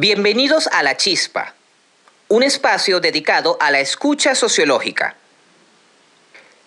[0.00, 1.54] Bienvenidos a La Chispa,
[2.28, 5.16] un espacio dedicado a la escucha sociológica.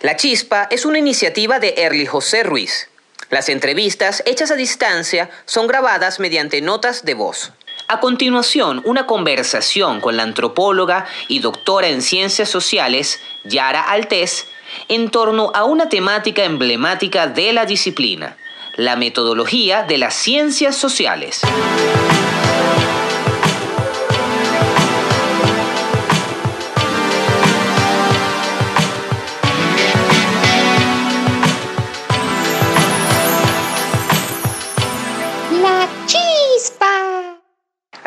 [0.02, 2.90] La Chispa es una iniciativa de Erly José Ruiz.
[3.30, 7.54] Las entrevistas hechas a distancia son grabadas mediante notas de voz.
[7.88, 14.46] A continuación, una conversación con la antropóloga y doctora en ciencias sociales, Yara Altés,
[14.90, 18.36] en torno a una temática emblemática de la disciplina,
[18.76, 21.40] la metodología de las ciencias sociales.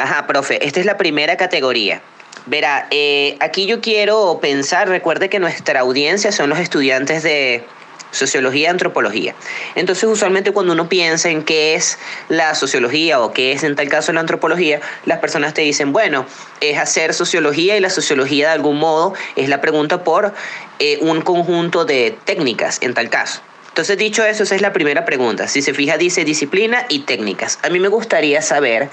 [0.05, 2.03] Ajá, profe, esta es la primera categoría.
[2.45, 7.65] Verá, eh, aquí yo quiero pensar, recuerde que nuestra audiencia son los estudiantes de
[8.11, 9.35] sociología antropología.
[9.75, 13.89] Entonces, usualmente cuando uno piensa en qué es la sociología o qué es en tal
[13.89, 16.27] caso la antropología, las personas te dicen, bueno,
[16.61, 20.35] es hacer sociología y la sociología de algún modo es la pregunta por
[20.80, 23.41] eh, un conjunto de técnicas en tal caso.
[23.68, 25.49] Entonces, dicho eso, esa es la primera pregunta.
[25.49, 27.59] Si se fija, dice disciplina y técnicas.
[27.63, 28.91] A mí me gustaría saber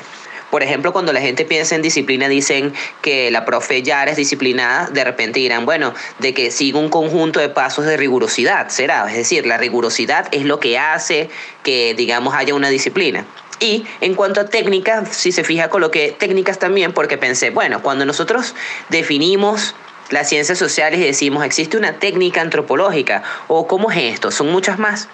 [0.52, 4.90] por ejemplo, cuando la gente piensa en disciplina, dicen que la profe Yara es disciplinada,
[4.90, 9.10] de repente dirán, bueno, de que sigue un conjunto de pasos de rigurosidad, será.
[9.10, 11.30] Es decir, la rigurosidad es lo que hace
[11.64, 13.26] que, digamos, haya una disciplina.
[13.62, 18.06] Y en cuanto a técnicas, si se fija, coloqué técnicas también porque pensé, bueno, cuando
[18.06, 18.56] nosotros
[18.90, 19.76] definimos
[20.12, 24.78] las ciencias sociales y decimos, existe una técnica antropológica o cómo es esto, son muchas
[24.78, 25.08] más.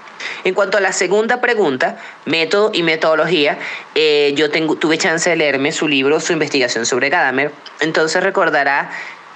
[0.44, 3.58] En cuanto a la segunda pregunta, método y metodología,
[3.96, 8.90] eh, yo tengo, tuve chance de leerme su libro, su investigación sobre Gadamer, entonces recordará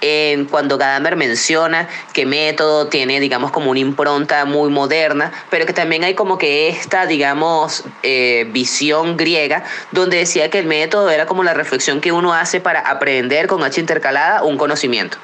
[0.04, 5.72] eh, cuando Gadamer menciona que método tiene, digamos, como una impronta muy moderna, pero que
[5.72, 11.26] también hay como que esta, digamos, eh, visión griega, donde decía que el método era
[11.26, 15.18] como la reflexión que uno hace para aprender con H intercalada un conocimiento.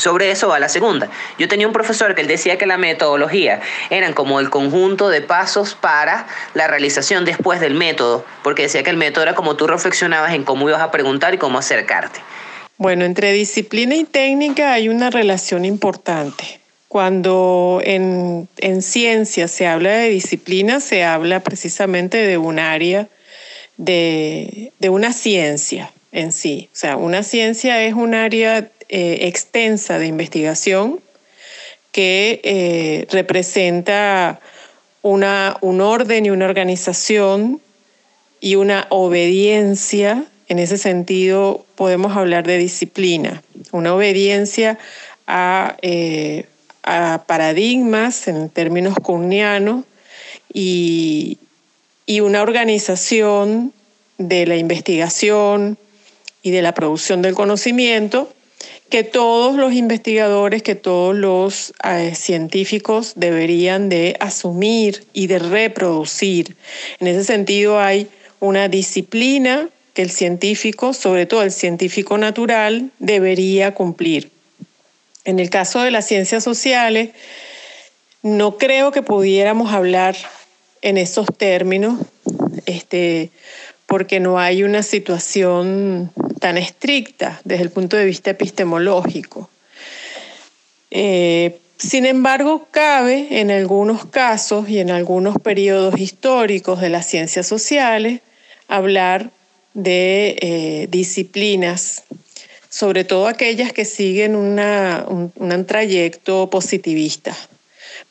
[0.00, 1.10] Sobre eso va la segunda.
[1.38, 5.20] Yo tenía un profesor que él decía que la metodología eran como el conjunto de
[5.20, 9.66] pasos para la realización después del método, porque decía que el método era como tú
[9.66, 12.20] reflexionabas en cómo ibas a preguntar y cómo acercarte.
[12.78, 16.60] Bueno, entre disciplina y técnica hay una relación importante.
[16.88, 23.06] Cuando en, en ciencia se habla de disciplina, se habla precisamente de un área,
[23.76, 26.70] de, de una ciencia en sí.
[26.72, 30.98] O sea, una ciencia es un área eh, extensa de investigación
[31.92, 34.40] que eh, representa
[35.02, 37.60] una, un orden y una organización
[38.40, 40.24] y una obediencia.
[40.48, 44.76] En ese sentido, podemos hablar de disciplina, una obediencia
[45.28, 46.46] a, eh,
[46.82, 49.84] a paradigmas en términos kurnianos
[50.52, 51.38] y,
[52.06, 53.72] y una organización
[54.18, 55.78] de la investigación
[56.42, 58.28] y de la producción del conocimiento
[58.90, 66.56] que todos los investigadores, que todos los eh, científicos deberían de asumir y de reproducir.
[66.98, 68.08] En ese sentido hay
[68.40, 74.30] una disciplina que el científico, sobre todo el científico natural, debería cumplir.
[75.24, 77.10] En el caso de las ciencias sociales,
[78.22, 80.16] no creo que pudiéramos hablar
[80.82, 82.00] en esos términos,
[82.66, 83.30] este,
[83.90, 89.50] porque no hay una situación tan estricta desde el punto de vista epistemológico.
[90.92, 97.48] Eh, sin embargo, cabe en algunos casos y en algunos periodos históricos de las ciencias
[97.48, 98.20] sociales
[98.68, 99.32] hablar
[99.74, 102.04] de eh, disciplinas,
[102.68, 107.36] sobre todo aquellas que siguen un, un trayecto positivista.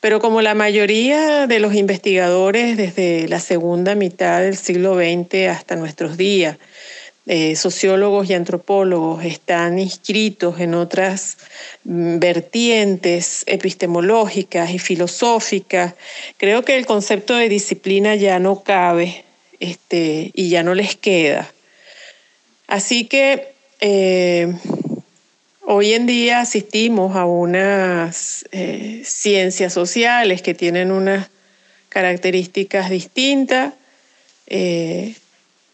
[0.00, 5.76] Pero como la mayoría de los investigadores desde la segunda mitad del siglo XX hasta
[5.76, 6.56] nuestros días
[7.26, 11.36] eh, sociólogos y antropólogos están inscritos en otras
[11.84, 15.94] mm, vertientes epistemológicas y filosóficas,
[16.38, 19.24] creo que el concepto de disciplina ya no cabe
[19.60, 21.52] este, y ya no les queda.
[22.66, 24.52] Así que eh,
[25.72, 31.30] hoy en día asistimos a unas eh, ciencias sociales que tienen unas
[31.88, 33.74] características distintas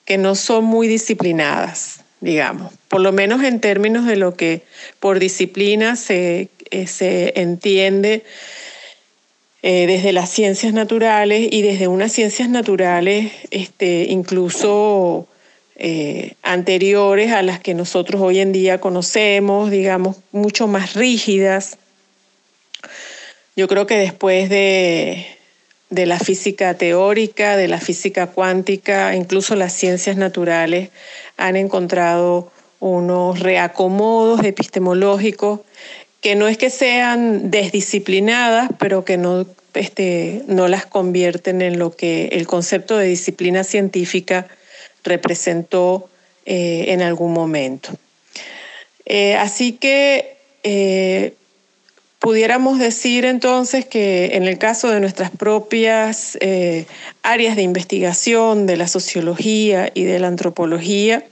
[0.07, 4.63] que no son muy disciplinadas, digamos, por lo menos en términos de lo que
[5.01, 8.25] por disciplina se, eh, se entiende
[9.63, 15.27] eh, desde las ciencias naturales y desde unas ciencias naturales este, incluso
[15.79, 21.79] eh, anteriores a las que nosotros hoy en día conocemos, digamos, mucho más rígidas.
[23.57, 25.37] Yo creo que después de
[25.91, 30.91] de la física teórica, de la física cuántica, incluso las ciencias naturales
[31.37, 32.51] han encontrado
[32.81, 35.61] unos reacomodos epistemológicos
[36.21, 41.93] que no es que sean desdisciplinadas, pero que no, este, no las convierten en lo
[41.95, 44.49] que el concepto de disciplina científica
[45.07, 46.09] representó
[46.45, 47.91] eh, en algún momento.
[49.05, 51.35] Eh, así que eh,
[52.19, 56.39] pudiéramos decir entonces que en el caso de nuestras propias
[57.23, 61.25] áreas de investigación de la sociología y de la antropología,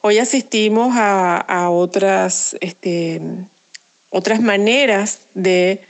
[0.00, 3.20] hoy asistimos a, otras, este,
[4.10, 5.80] otras maneras de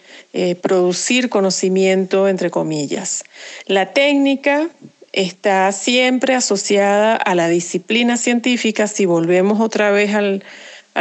[0.63, 3.25] producir conocimiento, entre comillas.
[3.67, 4.69] La técnica
[5.15, 10.43] está siempre asociada a la disciplina científica, si volvemos otra vez al,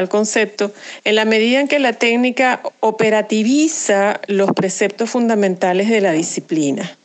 [0.10, 0.71] concepto,
[1.04, 6.98] en la medida en que la técnica operativiza los preceptos fundamentales de la disciplina.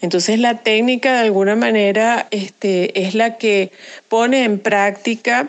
[0.00, 3.70] Entonces la técnica de alguna manera este, es la que
[4.08, 5.48] pone en práctica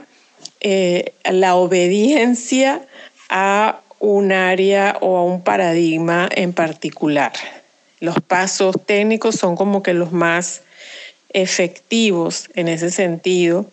[0.62, 2.82] eh, la obediencia
[3.30, 7.34] a un área o a un paradigma en particular.
[8.00, 10.62] Los pasos técnicos son como que los más
[11.34, 13.68] efectivos en ese sentido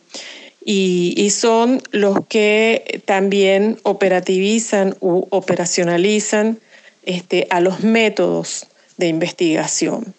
[0.64, 6.58] y, son los que también operativizan u operacionalizan
[7.04, 8.66] este, a los métodos
[8.96, 10.14] de investigación.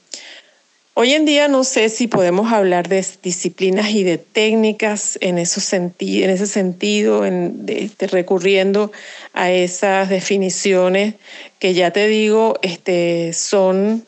[0.93, 5.39] Hoy en día no sé si podemos hablar de disciplinas y de técnicas en, en
[5.39, 8.91] ese sentido, en, este, recurriendo
[9.33, 11.15] a esas definiciones
[11.59, 14.05] que ya te digo este, son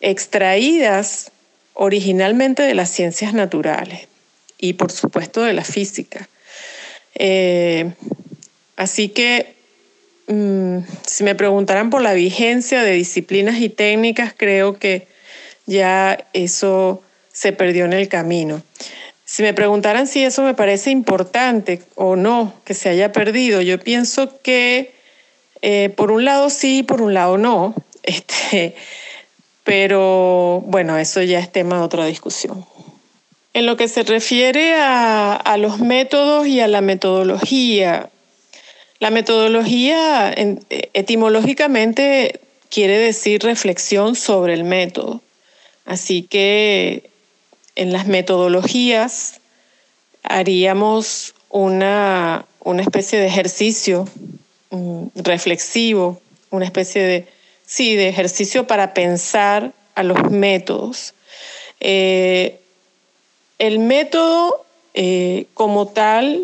[0.00, 1.29] extraídas
[1.82, 4.06] originalmente de las ciencias naturales
[4.58, 6.28] y por supuesto de la física.
[7.14, 7.94] Eh,
[8.76, 9.54] así que
[10.26, 15.08] mm, si me preguntaran por la vigencia de disciplinas y técnicas, creo que
[15.64, 18.62] ya eso se perdió en el camino.
[19.24, 23.80] Si me preguntaran si eso me parece importante o no que se haya perdido, yo
[23.80, 24.92] pienso que
[25.62, 27.74] eh, por un lado sí, por un lado no.
[28.02, 28.74] Este,
[29.70, 32.66] pero bueno, eso ya es tema de otra discusión.
[33.54, 38.10] En lo que se refiere a, los métodos y a la metodología,
[38.98, 40.34] la metodología
[40.92, 45.22] etimológicamente quiere decir reflexión sobre el método.
[45.84, 47.08] Así que
[47.76, 49.40] en las metodologías
[50.24, 54.08] haríamos una, una especie de ejercicio
[54.70, 56.20] mm, reflexivo,
[56.50, 57.39] una especie de
[57.70, 61.14] sí, de ejercicio para pensar a los métodos.
[61.78, 62.58] Eh,
[63.60, 66.42] el método eh, como tal,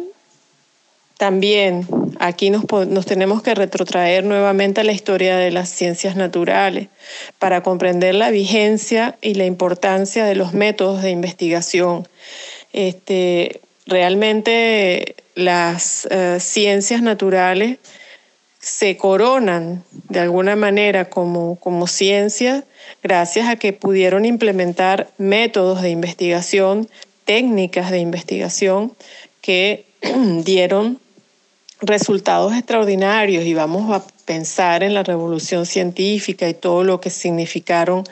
[1.18, 1.84] también
[2.20, 6.88] aquí nos, nos, tenemos que retrotraer nuevamente a la historia de las ciencias naturales
[7.40, 12.06] para comprender la vigencia y la importancia de los métodos de investigación.
[12.72, 17.78] Este, realmente las eh, ciencias naturales
[18.66, 22.64] se coronan de alguna manera como, como ciencia
[23.00, 26.88] gracias a que pudieron implementar métodos de investigación,
[27.24, 28.96] técnicas de investigación
[29.40, 29.86] que
[30.42, 30.98] dieron
[31.80, 33.44] resultados extraordinarios.
[33.44, 38.02] Y vamos a pensar en la revolución científica y todo lo que significaron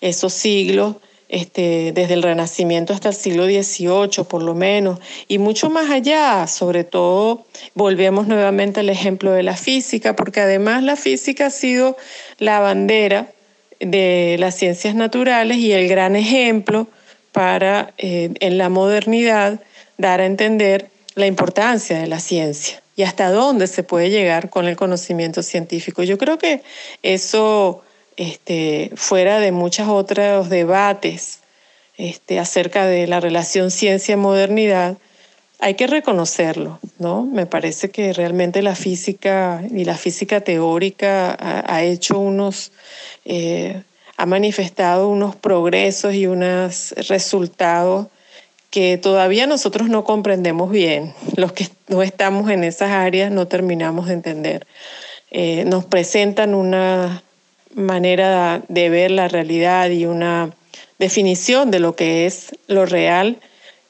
[0.00, 0.96] esos siglos
[1.32, 6.46] este, desde el Renacimiento hasta el siglo XVIII, por lo menos, y mucho más allá.
[6.46, 11.96] Sobre todo, volvemos nuevamente al ejemplo de la física, porque además la física ha sido
[12.38, 13.32] la bandera
[13.80, 16.86] de las ciencias naturales y el gran ejemplo
[17.32, 19.58] para, eh, en la modernidad,
[19.96, 24.66] dar a entender la importancia de la ciencia y hasta dónde se puede llegar con
[24.66, 26.02] el conocimiento científico.
[26.02, 26.60] Yo creo que
[27.02, 27.82] eso
[28.16, 31.40] este, fuera de muchos otros debates
[31.96, 34.96] este, acerca de la relación ciencia-modernidad,
[35.60, 37.24] hay que reconocerlo, ¿no?
[37.24, 42.72] Me parece que realmente la física y la física teórica ha, hecho unos,
[43.24, 43.82] eh,
[44.16, 48.08] ha manifestado unos progresos y unos resultados
[48.70, 51.14] que todavía nosotros no comprendemos bien.
[51.36, 54.66] Los que no estamos en esas áreas no terminamos de entender.
[55.30, 57.22] Eh, nos presentan una
[57.74, 60.50] manera de ver la realidad y una
[60.98, 63.38] definición de lo que es lo real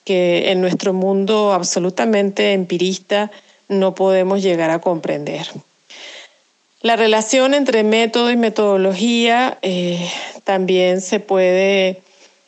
[0.04, 3.30] que en nuestro mundo absolutamente empirista
[3.68, 5.46] no podemos llegar a comprender.
[6.80, 10.10] La relación entre método y metodología eh,
[10.42, 12.02] también se puede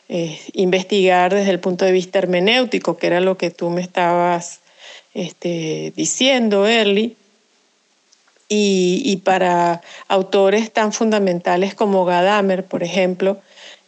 [0.08, 4.60] eh, investigar desde el punto de vista hermenéutico, que era lo que tú me estabas
[5.14, 7.16] este, diciendo, Early
[8.48, 13.38] y, para autores tan fundamentales como Gadamer, por ejemplo,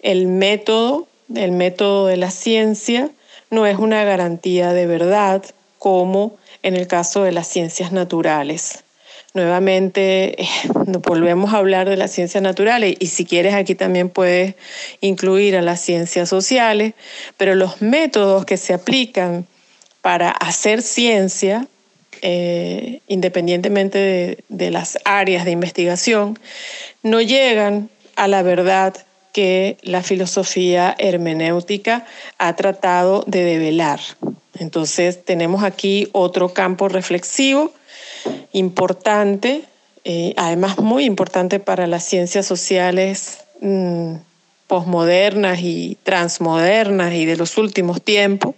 [0.00, 3.10] el método, el método de la ciencia,
[3.50, 5.44] no es una garantía de verdad
[5.78, 8.82] como en el caso de las ciencias naturales.
[9.34, 10.48] Nuevamente, eh,
[11.02, 14.54] volvemos a hablar de las ciencias naturales y si quieres aquí también puedes
[15.00, 16.94] incluir a las ciencias sociales,
[17.36, 19.46] pero los métodos que se aplican
[20.00, 21.68] para hacer ciencia,
[22.22, 26.38] eh, independientemente de las áreas de investigación,
[27.02, 28.94] no llegan a la verdad
[29.32, 32.06] que la filosofía hermenéutica
[32.38, 34.00] ha tratado de develar.
[34.58, 37.72] Entonces tenemos aquí otro campo reflexivo
[38.52, 39.64] importante,
[40.04, 44.14] eh, además muy importante para las ciencias sociales mm,
[44.66, 48.54] posmodernas y transmodernas y de los últimos tiempos.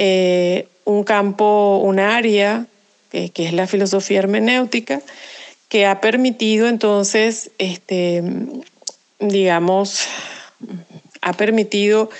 [0.00, 2.66] Eh, un campo, un área
[3.10, 5.02] que es la filosofía hermenéutica,
[5.68, 8.22] que ha permitido entonces, este,
[9.18, 10.06] digamos,
[11.20, 12.10] ha permitido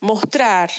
[0.00, 0.72] mostrar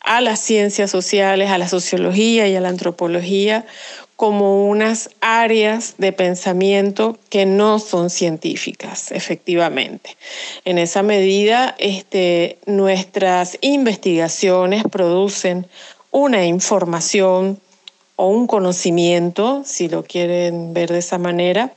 [0.00, 3.64] a las ciencias sociales, a la sociología y a la antropología
[4.20, 10.14] como unas áreas de pensamiento que no son científicas, efectivamente.
[10.66, 15.66] En esa medida, este, nuestras investigaciones producen
[16.10, 17.62] una información
[18.16, 21.72] o un conocimiento, si lo quieren ver de esa manera,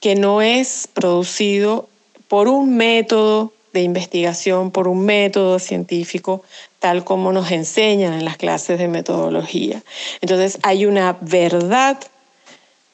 [0.00, 1.90] que no es producido
[2.26, 6.42] por un método de investigación, por un método científico,
[6.78, 9.82] tal como nos enseñan en las clases de metodología.
[10.20, 11.98] Entonces hay una verdad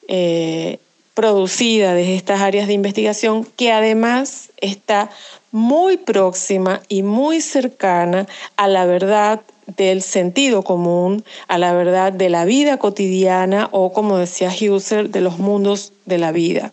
[0.09, 0.79] eh,
[1.15, 5.11] producida desde estas áreas de investigación que además está
[5.51, 9.41] muy próxima y muy cercana a la verdad
[9.77, 15.21] del sentido común, a la verdad de la vida cotidiana o, como decía Husserl, de
[15.21, 16.73] los mundos de la vida.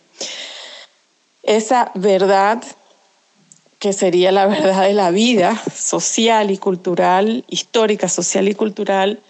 [1.42, 2.62] Esa verdad
[3.78, 9.20] que sería la verdad de la vida social y cultural, histórica, social y cultural,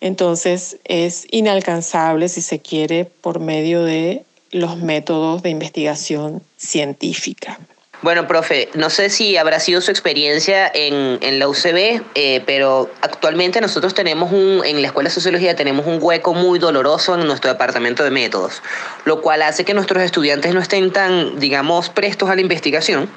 [0.00, 7.58] entonces es inalcanzable, si se quiere, por medio de los métodos de investigación científica.
[8.02, 12.90] Bueno, profe, no sé si habrá sido su experiencia en, en la UCB, eh, pero
[13.00, 17.26] actualmente nosotros tenemos un, en la Escuela de Sociología tenemos un hueco muy doloroso en
[17.26, 18.62] nuestro departamento de métodos,
[19.06, 23.08] lo cual hace que nuestros estudiantes no estén tan, digamos, prestos a la investigación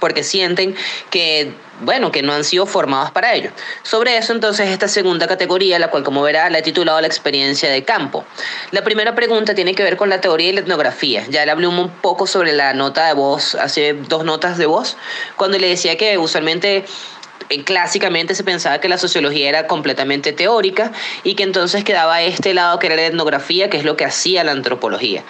[0.00, 0.76] porque sienten
[1.10, 3.50] que, bueno, que no han sido formados para ello.
[3.82, 7.70] Sobre eso, entonces, esta segunda categoría, la cual, como verá, la he titulado la experiencia
[7.70, 8.24] de campo.
[8.70, 11.24] La primera pregunta tiene que ver con la teoría y la etnografía.
[11.28, 14.96] Ya le hablé un poco sobre la nota de voz, hace dos notas de voz,
[15.36, 16.84] cuando le decía que usualmente
[17.64, 20.92] clásicamente se pensaba que la sociología era completamente teórica
[21.24, 24.44] y que entonces quedaba este lado que era la etnografía, que es lo que hacía
[24.44, 25.24] la antropología.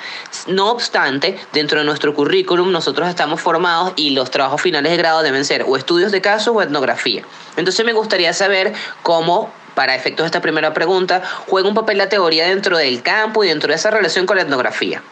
[0.46, 5.22] No obstante, dentro de nuestro currículum nosotros estamos formados y los trabajos finales de grado
[5.22, 7.22] deben ser o estudios de caso o etnografía.
[7.56, 8.72] Entonces me gustaría saber
[9.02, 13.44] cómo para efectos de esta primera pregunta, juega un papel la teoría dentro del campo
[13.44, 15.04] y dentro de esa relación con la etnografía.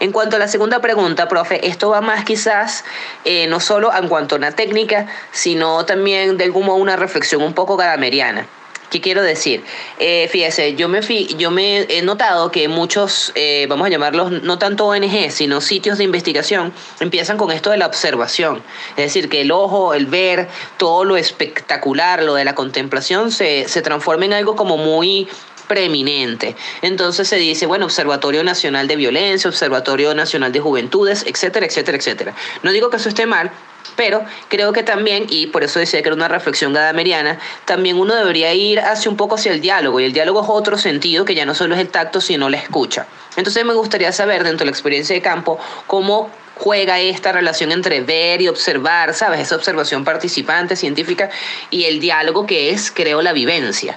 [0.00, 2.84] En cuanto a la segunda pregunta, profe, esto va más quizás
[3.26, 7.42] eh, no solo en cuanto a una técnica, sino también de algún modo una reflexión
[7.42, 8.46] un poco gadameriana.
[8.88, 9.62] ¿Qué quiero decir?
[9.98, 11.00] Eh, fíjese, yo me,
[11.36, 15.98] yo me he notado que muchos, eh, vamos a llamarlos no tanto ONG, sino sitios
[15.98, 18.62] de investigación, empiezan con esto de la observación.
[18.96, 23.68] Es decir, que el ojo, el ver, todo lo espectacular, lo de la contemplación, se,
[23.68, 25.28] se transforma en algo como muy
[25.70, 26.56] preeminente.
[26.82, 32.34] Entonces se dice, bueno, Observatorio Nacional de Violencia, Observatorio Nacional de Juventudes, etcétera, etcétera, etcétera.
[32.64, 33.52] No digo que eso esté mal,
[33.94, 38.16] pero creo que también, y por eso decía que era una reflexión gadameriana, también uno
[38.16, 41.36] debería ir hacia un poco hacia el diálogo, y el diálogo es otro sentido que
[41.36, 43.06] ya no solo es el tacto, sino la escucha.
[43.36, 48.00] Entonces me gustaría saber, dentro de la experiencia de campo, cómo juega esta relación entre
[48.00, 49.38] ver y observar, ¿sabes?
[49.38, 51.30] Esa observación participante, científica,
[51.70, 53.96] y el diálogo que es, creo, la vivencia.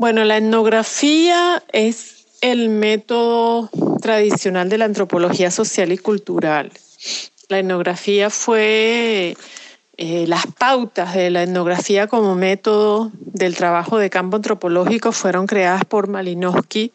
[0.00, 3.68] Bueno, la etnografía es el método
[4.00, 6.72] tradicional de la antropología social y cultural.
[7.50, 9.36] La etnografía fue
[9.98, 15.84] eh, las pautas de la etnografía como método del trabajo de campo antropológico fueron creadas
[15.84, 16.94] por Malinowski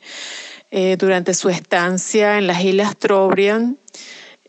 [0.72, 3.78] eh, durante su estancia en las Islas Trobriand,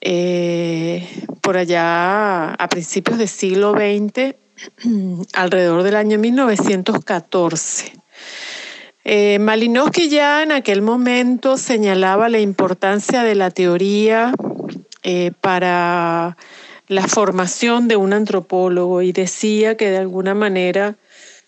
[0.01, 1.07] eh,
[1.43, 4.35] por allá a principios del siglo XX,
[5.35, 8.06] alrededor del año 1914.
[9.09, 14.33] Eh, Malinowski ya en aquel momento señalaba la importancia de la teoría
[15.05, 16.37] eh, para
[16.89, 20.97] la formación de un antropólogo y decía que de alguna manera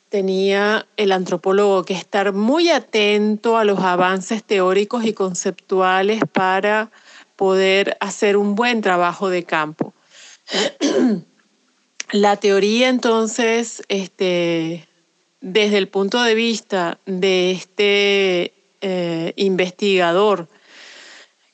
[0.09, 6.93] tenía el antropólogo que estar muy atento a los avances teóricos y conceptuales para
[7.35, 9.95] poder hacer un buen trabajo de campo.
[12.13, 14.87] La teoría entonces, este,
[15.41, 20.49] desde el punto de vista de este eh, investigador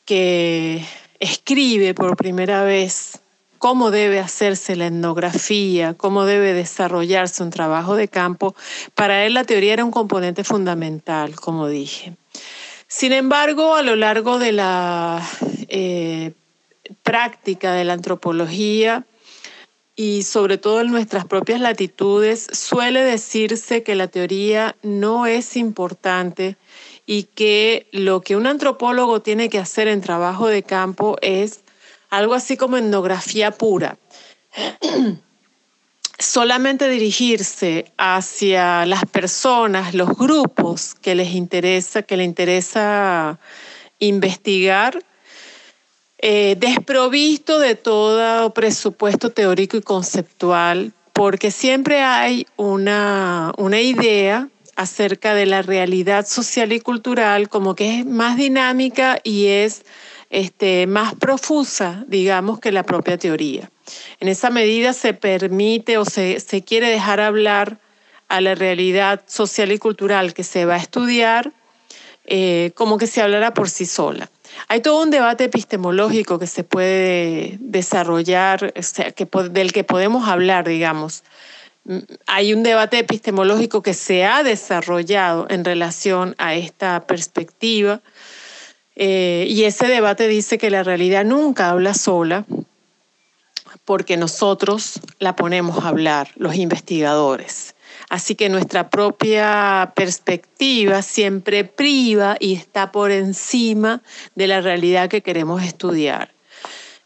[0.05, 0.85] que
[1.21, 3.21] escribe por primera vez
[3.59, 8.55] cómo debe hacerse la etnografía, cómo debe desarrollarse un trabajo de campo,
[8.95, 12.15] para él la teoría era un componente fundamental, como dije.
[12.87, 15.27] Sin embargo, a lo largo de la
[15.69, 16.33] eh,
[17.03, 19.07] práctica de la antropología
[19.97, 26.57] y sobre todo en nuestras propias latitudes, suele decirse que la teoría no es importante
[27.07, 31.61] y que lo que un antropólogo tiene que hacer en trabajo de campo es
[32.11, 33.99] algo así como etnografía pura.
[36.19, 43.39] Solamente dirigirse hacia las personas, los grupos que les interesa, que le interesa
[43.99, 45.03] investigar,
[46.27, 55.35] eh, desprovisto de todo presupuesto teórico y conceptual, porque siempre hay una, una idea acerca
[55.35, 59.85] de la realidad social y cultural como que es más dinámica y es
[60.31, 63.71] este, más profusa, digamos, que la propia teoría.
[64.19, 67.81] En esa medida se permite o se, quiere dejar hablar
[68.29, 71.53] a la realidad social y cultural que se va a estudiar
[72.25, 74.31] eh, como que se hablara por sí sola.
[74.69, 78.73] Hay todo un debate epistemológico que se puede desarrollar,
[79.51, 81.23] del que podemos hablar, digamos.
[81.85, 88.01] Mm, hay un debate epistemológico que se ha desarrollado en relación a esta perspectiva
[88.97, 92.47] eh, y ese debate dice que la realidad nunca habla sola
[93.85, 97.74] porque nosotros la ponemos a hablar, los investigadores.
[98.15, 104.05] Así que nuestra propia perspectiva siempre priva y está por encima
[104.37, 106.33] de la realidad que queremos estudiar.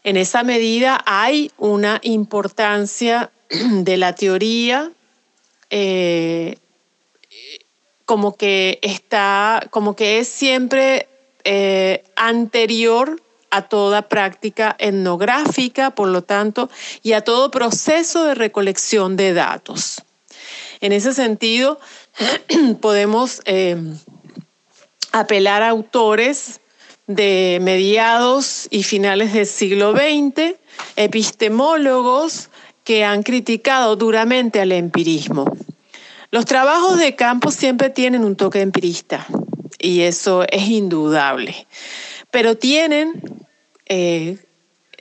[0.03, 4.91] En esa medida hay una importancia de la teoría
[5.71, 6.59] eh,
[8.05, 11.07] como que está, como que es siempre
[11.43, 13.19] eh, anterior
[13.49, 16.69] a toda práctica etnográfica, por lo tanto,
[17.01, 20.03] y a todo proceso de recolección de datos.
[20.81, 21.79] En ese sentido,
[22.81, 23.77] podemos eh,
[25.11, 26.61] apelar a autores
[27.07, 30.55] de mediados y finales del siglo XX,
[30.95, 32.49] epistemólogos
[32.83, 35.45] que han criticado duramente al empirismo.
[36.31, 39.25] Los trabajos de campo siempre tienen un toque empirista
[39.79, 41.67] y eso es indudable.
[42.29, 43.47] Pero tienen,
[43.87, 44.37] eh,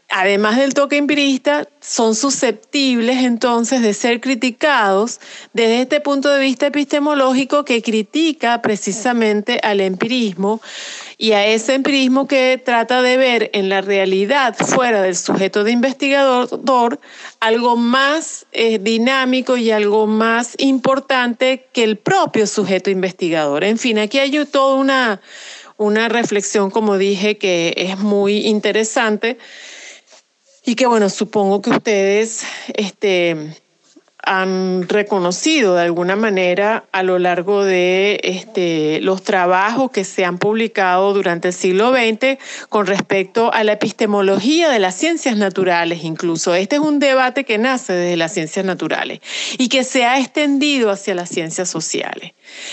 [0.09, 5.21] además del toque empirista, son susceptibles entonces de ser criticados
[5.53, 10.63] desde este punto de vista epistemológico que critica precisamente al empirismo
[11.19, 15.73] y a ese empirismo que trata de ver en la realidad fuera del sujeto de
[15.73, 17.01] investigador
[17.41, 23.65] algo más eh, dinámico y algo más importante que el propio sujeto investigador.
[23.65, 25.21] En fin, aquí hay toda una,
[25.77, 29.39] una reflexión, como dije, que es muy interesante
[30.69, 32.45] y que, bueno, supongo que ustedes...
[32.75, 33.55] Este,
[34.29, 40.37] han reconocido de alguna manera a lo largo de este, los trabajos que se han
[40.37, 42.39] publicado durante el siglo XX
[42.69, 46.55] con respecto a la epistemología de las ciencias naturales incluso.
[46.55, 49.21] Este es un debate que nace desde las ciencias naturales
[49.57, 52.33] y que se ha extendido hacia las ciencias sociales.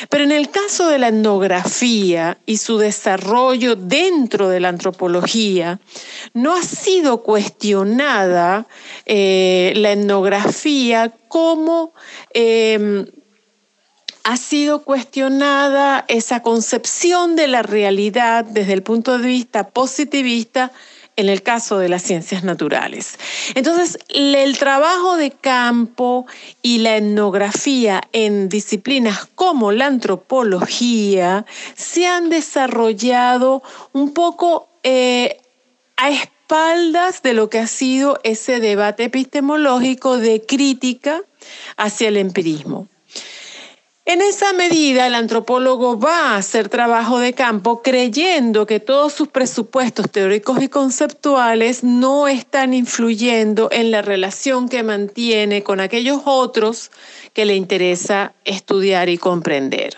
[0.10, 5.80] Pero en el caso de la etnografía y su desarrollo dentro de la antropología,
[6.34, 8.68] no ha sido cuestionada
[9.06, 11.94] eh, la etnografía como
[12.34, 13.06] em,
[14.24, 20.72] ha sido cuestionada esa concepción de la realidad desde el punto de vista positivista
[21.16, 23.18] en el caso de las ciencias naturales.
[23.54, 26.26] Entonces, el trabajo de campo
[26.62, 35.38] y la etnografía en disciplinas como la antropología se han desarrollado un poco eh,
[35.98, 36.10] a
[36.46, 41.24] espaldas de lo que ha sido ese debate epistemológico de crítica
[41.76, 42.88] hacia el empirismo.
[44.06, 49.30] En esa medida, el antropólogo va a hacer trabajo de campo creyendo que todos sus
[49.30, 56.92] presupuestos teóricos y conceptuales no están influyendo en la relación que mantiene con aquellos otros
[57.34, 59.96] que le interesa estudiar y comprender.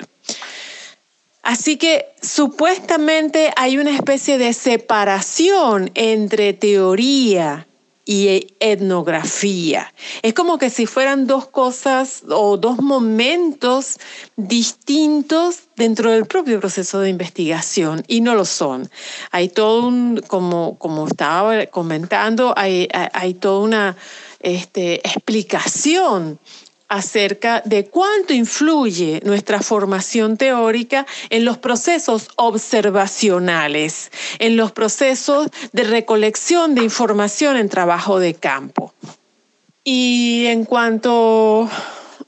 [1.48, 7.70] Así que supuestamente hay una especie de separación entre teoría
[8.04, 9.94] y etnografía.
[10.24, 13.98] Es como que si fueran dos cosas o dos momentos
[14.36, 18.90] distintos dentro del propio proceso de investigación y no lo son.
[19.32, 23.96] Hay todo un, como, como estaba comentando, hay, hay toda una
[24.42, 26.40] este, explicación
[26.90, 35.84] acerca de cuánto influye nuestra formación teórica en los procesos observacionales, en los procesos de
[35.84, 38.94] recolección de información en trabajo de campo.
[39.84, 41.70] Y en cuanto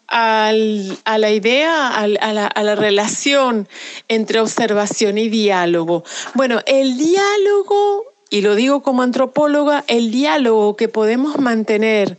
[0.08, 3.68] a la idea, a, la, relación
[4.08, 10.88] entre observación y diálogo, bueno, el diálogo, y lo digo como antropóloga, el diálogo que
[10.88, 12.18] podemos mantener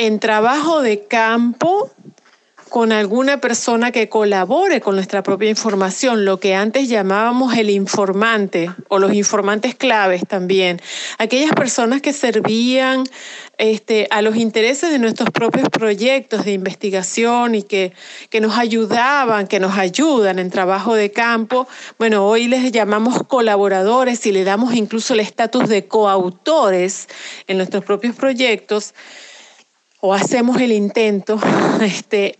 [0.00, 1.90] en trabajo de campo
[2.70, 8.70] con alguna persona que colabore con nuestra propia información, lo que antes llamábamos el informante
[8.88, 10.80] o los informantes claves también,
[11.18, 13.04] aquellas personas que servían
[13.58, 17.92] este, a los intereses de nuestros propios proyectos de investigación y que,
[18.30, 21.68] que nos ayudaban, que nos ayudan en trabajo de campo.
[21.98, 27.06] Bueno, hoy les llamamos colaboradores y le damos incluso el estatus de coautores
[27.48, 28.94] en nuestros propios proyectos
[30.00, 31.38] o hacemos el intento,
[31.80, 32.38] este,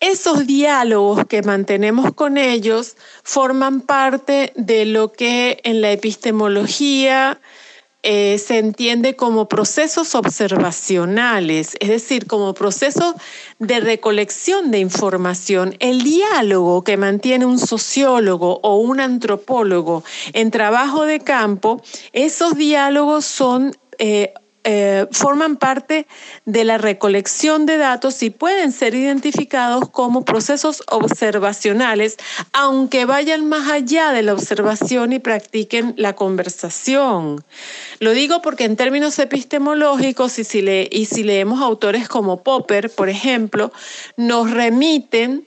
[0.00, 7.40] esos diálogos que mantenemos con ellos forman parte de lo que en la epistemología
[8.04, 13.16] eh, se entiende como procesos observacionales, es decir, como procesos
[13.58, 15.74] de recolección de información.
[15.80, 23.24] El diálogo que mantiene un sociólogo o un antropólogo en trabajo de campo, esos diálogos
[23.24, 24.32] son eh,
[24.64, 26.06] eh, forman parte
[26.44, 32.16] de la recolección de datos y pueden ser identificados como procesos observacionales,
[32.52, 37.42] aunque vayan más allá de la observación y practiquen la conversación.
[38.00, 40.58] Lo digo porque en términos epistemológicos, y si,
[40.90, 43.72] y si leemos autores como Popper, por ejemplo,
[44.16, 45.46] nos remiten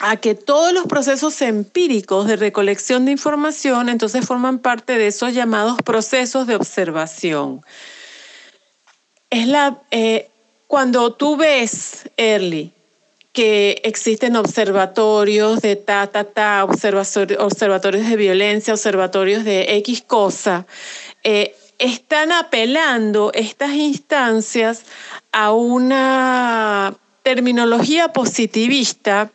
[0.00, 5.34] a que todos los procesos empíricos de recolección de información entonces forman parte de esos
[5.34, 7.62] llamados procesos de observación
[9.30, 10.28] es la, eh,
[10.66, 12.72] cuando tú ves, Early,
[13.32, 20.66] que existen observatorios de ta, ta, ta, observatorios de violencia, observatorios de X cosa,
[21.22, 24.82] eh, están apelando estas instancias
[25.30, 29.30] a una terminología positivista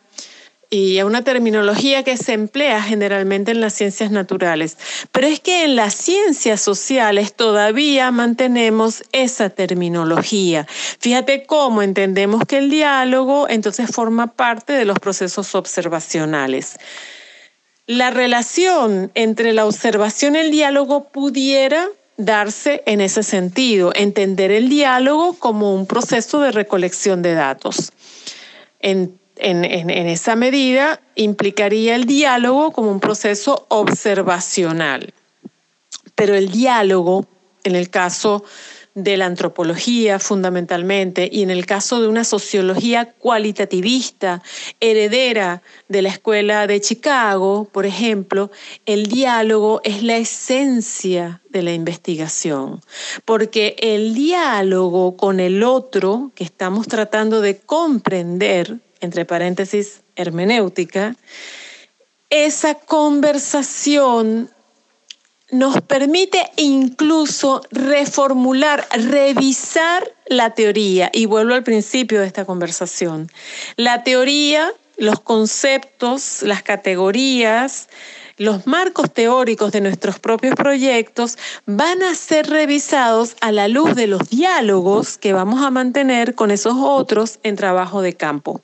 [0.70, 4.76] y a una terminología que se emplea generalmente en las ciencias naturales.
[5.12, 10.66] Pero es que en las ciencias sociales todavía mantenemos esa terminología.
[10.98, 16.76] Fíjate cómo entendemos que el diálogo entonces forma parte de los procesos observacionales.
[17.86, 24.68] La relación entre la observación y el diálogo pudiera darse en ese sentido, entender el
[24.68, 27.92] diálogo como un proceso de recolección de datos.
[28.80, 35.12] En en, esa medida implicaría el diálogo como un proceso observacional.
[36.14, 37.26] Pero el diálogo,
[37.62, 38.44] en el caso
[38.94, 44.40] de la antropología fundamentalmente y en el caso de una sociología cualitativista,
[44.78, 48.52] heredera de la escuela de Chicago, por ejemplo,
[48.86, 52.80] el diálogo es la esencia de la investigación,
[53.24, 61.16] porque el diálogo con el otro que estamos tratando de comprender entre paréntesis, hermenéutica,
[62.30, 64.50] esa conversación
[65.50, 71.10] nos permite incluso reformular, revisar la teoría.
[71.12, 73.30] Y vuelvo al principio de esta conversación.
[73.76, 77.88] La teoría, los conceptos, las categorías,
[78.36, 84.08] los marcos teóricos de nuestros propios proyectos van a ser revisados a la luz de
[84.08, 88.60] los diálogos que vamos a mantener con esos otros en trabajo de campo.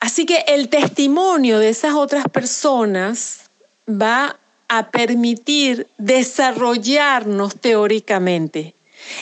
[0.00, 3.50] Así que el testimonio de esas otras personas
[3.86, 8.74] va a permitir desarrollarnos teóricamente.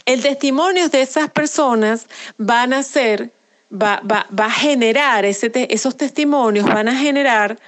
[0.05, 2.07] El testimonio de esas personas
[2.73, 3.33] a ser,
[3.73, 4.01] va,
[4.37, 7.59] a generar, esos testimonios van a generar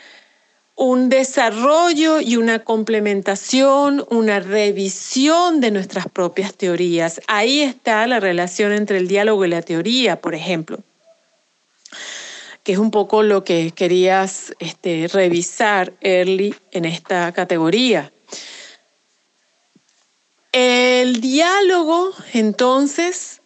[0.76, 7.20] un desarrollo y una complementación, una revisión de nuestras propias teorías.
[7.26, 10.78] Ahí está la relación entre el diálogo y la teoría, por ejemplo
[12.70, 18.12] que es un poco lo que querías este, revisar, Early, en esta categoría.
[20.52, 23.40] El diálogo, entonces,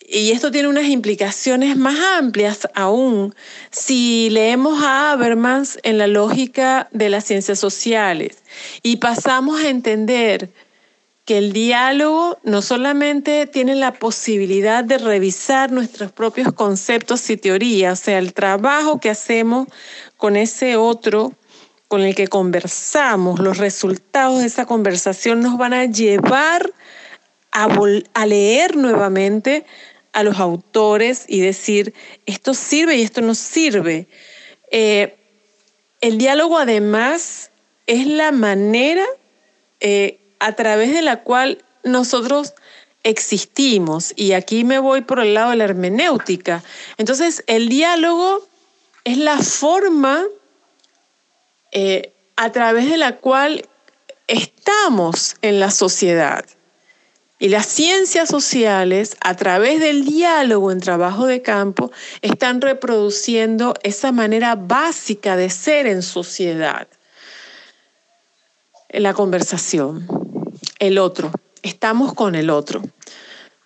[0.00, 3.34] y esto tiene unas implicaciones más amplias aún
[3.70, 8.42] si leemos a Habermas en la lógica de las ciencias sociales
[8.82, 10.50] y pasamos a entender
[11.24, 18.00] que el diálogo no solamente tiene la posibilidad de revisar nuestros propios conceptos y teorías,
[18.00, 19.68] o sea, el trabajo que hacemos
[20.16, 21.32] con ese otro
[21.88, 26.72] con el que conversamos, los resultados de esa conversación nos van a llevar
[27.52, 29.64] a, leer nuevamente
[30.12, 31.94] a los autores y decir,
[32.26, 34.08] esto sirve y esto no sirve.
[34.72, 35.16] Eh,
[36.00, 37.52] el diálogo además
[37.86, 39.04] es la manera
[39.78, 42.54] eh, a través de la cual nosotros
[43.02, 44.12] existimos.
[44.16, 46.62] Y aquí me voy por el lado de la hermenéutica.
[46.96, 48.46] Entonces, el diálogo
[49.04, 50.24] es la forma
[51.72, 53.68] eh, a través de la cual
[54.26, 56.44] estamos en la sociedad.
[57.38, 61.90] Y las ciencias sociales, a través del diálogo en trabajo de campo,
[62.22, 66.88] están reproduciendo esa manera básica de ser en sociedad.
[68.88, 70.06] La conversación,
[70.78, 71.30] el otro,
[71.62, 72.82] estamos con el otro.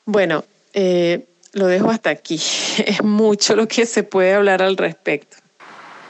[0.05, 2.37] Bueno, eh, lo dejo hasta aquí.
[2.87, 5.37] Es mucho lo que se puede hablar al respecto.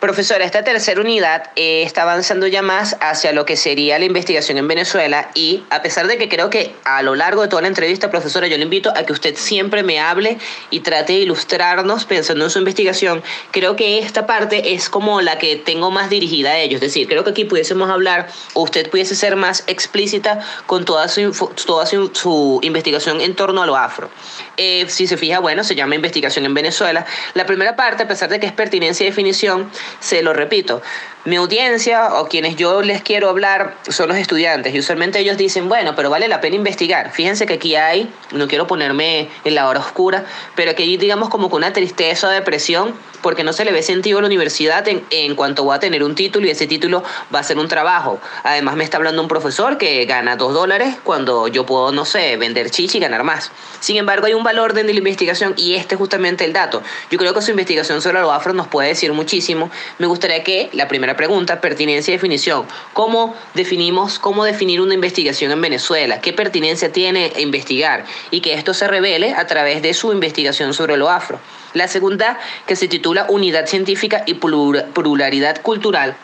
[0.00, 4.56] Profesora, esta tercera unidad eh, está avanzando ya más hacia lo que sería la investigación
[4.56, 7.68] en Venezuela y a pesar de que creo que a lo largo de toda la
[7.68, 10.38] entrevista, profesora, yo le invito a que usted siempre me hable
[10.70, 15.37] y trate de ilustrarnos pensando en su investigación, creo que esta parte es como la
[15.38, 18.88] que tengo más dirigida a ellos, es decir, creo que aquí pudiésemos hablar, o usted
[18.90, 21.32] pudiese ser más explícita con toda su,
[21.66, 24.11] toda su, investigación en torno a lo afro.
[24.58, 27.04] Eh, si se fija, bueno, se llama investigación en Venezuela.
[27.34, 29.70] La primera parte, a pesar de que es pertinencia y definición,
[30.01, 30.83] se lo repito,
[31.24, 35.68] mi audiencia o quienes yo les quiero hablar son los estudiantes y usualmente ellos dicen,
[35.68, 37.12] bueno, pero vale la pena investigar.
[37.12, 40.24] Fíjense que aquí hay, no quiero ponerme en la hora oscura,
[40.55, 44.18] pero aquí digamos como con una tristeza o depresión porque no se le ve sentido
[44.18, 47.03] a la universidad en, en cuanto va a tener un título y ese título
[47.35, 48.20] va a ser un trabajo.
[48.44, 52.37] Además me está hablando un profesor que gana dos dólares cuando yo puedo, no sé,
[52.37, 53.51] vender chichi y ganar más.
[53.81, 56.83] Sin embargo, hay un valor de la investigación y este es justamente el dato.
[57.11, 59.70] Yo creo que su investigación sobre lo afro nos puede decir muchísimo.
[59.98, 62.66] Me gustaría que la primera pregunta, pertinencia y definición.
[62.92, 66.20] ¿Cómo definimos, cómo definir una investigación en Venezuela?
[66.20, 68.04] ¿Qué pertinencia tiene investigar?
[68.30, 71.40] Y que esto se revele a través de su investigación sobre lo afro.
[71.74, 76.16] La segunda, que se titula Unidad Científica y Pluralidad Cultural,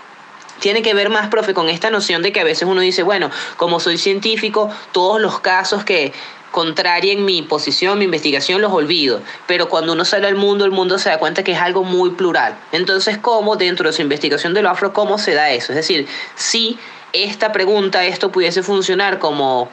[0.60, 3.30] tiene que ver más, profe, con esta noción de que a veces uno dice, bueno,
[3.56, 6.12] como soy científico, todos los casos que
[6.54, 9.20] contrarien mi posición, mi investigación, los olvido.
[9.48, 12.10] Pero cuando uno sale al mundo, el mundo se da cuenta que es algo muy
[12.10, 12.56] plural.
[12.70, 15.72] Entonces, ¿cómo dentro de su investigación de lo afro, cómo se da eso?
[15.72, 16.78] Es decir, si
[17.12, 19.68] esta pregunta, esto pudiese funcionar como,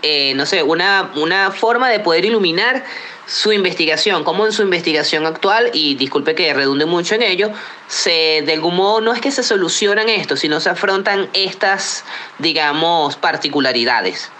[0.00, 2.86] eh, no sé, una, una forma de poder iluminar
[3.26, 7.50] su investigación, como en su investigación actual, y disculpe que redunde mucho en ello,
[7.86, 12.06] se, de algún modo no es que se solucionan esto, sino se afrontan estas,
[12.38, 14.30] digamos, particularidades.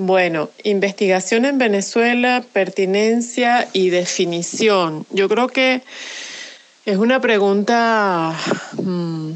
[0.00, 5.04] Bueno, investigación en Venezuela, pertinencia y definición.
[5.10, 5.82] Yo creo que
[6.86, 8.32] es una pregunta
[8.80, 9.32] mm,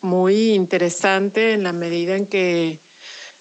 [0.00, 2.78] muy interesante en la medida en que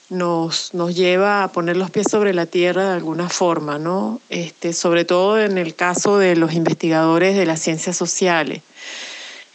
[0.09, 4.19] nos, nos lleva a poner los pies sobre la tierra de alguna forma, ¿no?
[4.27, 8.61] Este, sobre todo en el caso de los investigadores de las ciencias sociales.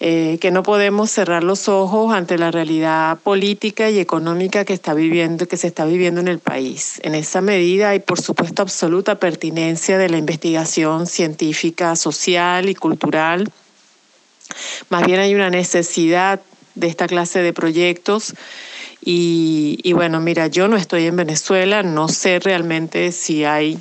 [0.05, 4.95] Eh, que no podemos cerrar los ojos ante la realidad política y económica que está
[4.95, 6.99] viviendo, que se está viviendo en el país.
[7.05, 13.53] En esa medida hay, por supuesto, absoluta pertinencia de la investigación científica, social y cultural.
[14.89, 16.41] Más bien hay una necesidad
[16.75, 18.35] de esta clase de proyectos.
[19.05, 23.79] Y, y bueno, mira, yo no estoy en Venezuela, no sé realmente si hay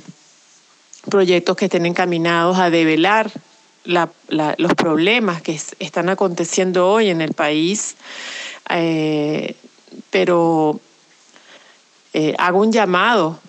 [1.10, 3.32] proyectos que estén encaminados a develar
[3.84, 7.96] los problemas que están aconteciendo hoy en el país,
[8.70, 9.56] eh,
[10.10, 10.80] pero
[12.12, 13.40] eh, hago un llamado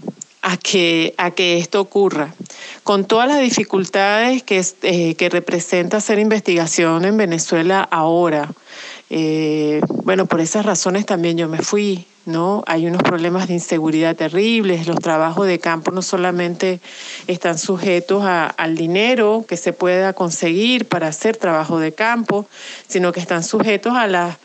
[0.41, 2.33] a que, a que esto ocurra.
[2.83, 8.51] Con todas las dificultades que, eh, que representa hacer investigación en Venezuela ahora,
[10.03, 12.63] bueno, por esas razones también yo me fui ¿no?
[12.67, 16.79] Hay unos problemas de inseguridad terribles, los trabajos de campo no solamente
[17.27, 22.45] están sujetos al dinero que se pueda conseguir para hacer trabajo de campo,
[22.87, 24.37] sino que están sujetos a,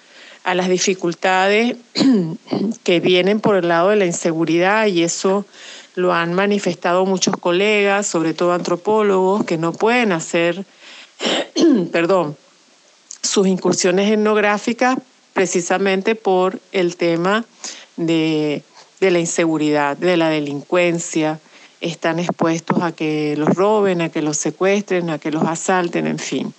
[0.44, 1.76] a las dificultades
[2.82, 5.44] que vienen por el lado de la inseguridad y eso
[5.94, 10.64] lo han manifestado muchos colegas, sobre todo antropólogos, que no pueden hacer,
[11.92, 12.36] perdón,
[13.22, 14.96] sus incursiones etnográficas
[15.38, 17.44] precisamente por el tema
[17.96, 18.64] de,
[18.98, 21.38] la inseguridad, de la delincuencia,
[21.80, 26.18] están expuestos a que los roben, a que los secuestren, a que los asalten, en
[26.18, 26.52] fin.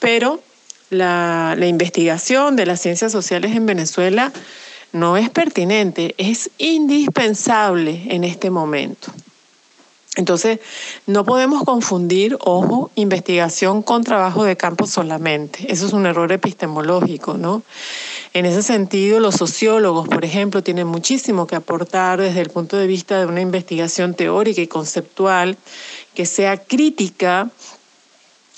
[0.00, 0.42] Pero
[0.90, 4.32] la, la, investigación de las ciencias sociales en Venezuela
[4.90, 9.12] no es pertinente, es indispensable en este momento.
[10.16, 10.58] Entonces,
[11.06, 15.72] no podemos confundir, ojo, investigación con trabajo de campo solamente.
[15.72, 17.62] Eso es un error epistemológico, ¿no?
[18.34, 22.88] En ese sentido, los sociólogos, por ejemplo, tienen muchísimo que aportar desde el punto de
[22.88, 25.56] vista de una investigación teórica y conceptual
[26.14, 27.48] que sea crítica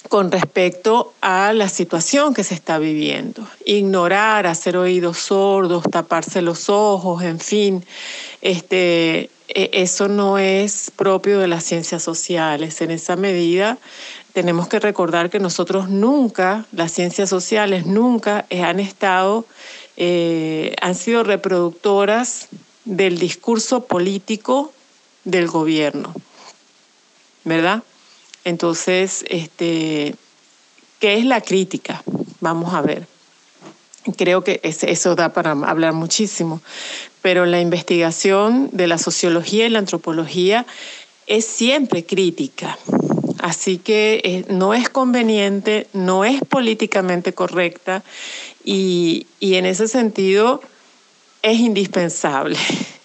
[0.08, 3.46] con respecto a la situación que se está viviendo.
[3.64, 7.84] Ignorar, hacer oídos sordos, taparse los ojos, en fin,
[8.40, 12.80] este, eso no es propio de las ciencias sociales.
[12.80, 13.78] En esa medida,
[14.32, 19.44] tenemos que recordar que nosotros nunca, las ciencias sociales nunca han estado,
[19.96, 22.48] eh, han sido reproductoras
[22.84, 24.72] del discurso político
[25.24, 26.14] del gobierno,
[27.44, 27.82] ¿verdad?
[28.44, 30.16] Entonces, este,
[30.98, 32.02] ¿qué es la crítica?
[32.40, 33.06] Vamos a ver.
[34.16, 36.60] Creo que eso da para hablar muchísimo,
[37.22, 40.66] pero la investigación de la sociología y la antropología
[41.26, 42.76] es siempre crítica.
[43.38, 48.02] Así que eh, no es conveniente, no es políticamente correcta
[48.64, 50.60] y, y en ese sentido
[51.42, 52.56] es indispensable,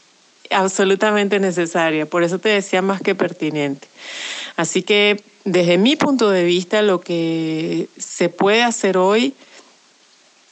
[0.52, 2.06] absolutamente necesaria.
[2.06, 3.88] Por eso te decía más que pertinente.
[4.56, 9.34] Así que desde mi punto de vista lo que se puede hacer hoy